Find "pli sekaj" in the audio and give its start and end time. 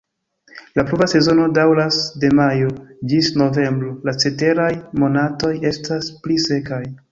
6.25-6.85